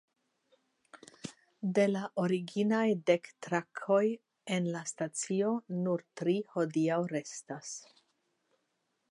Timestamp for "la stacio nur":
4.77-6.05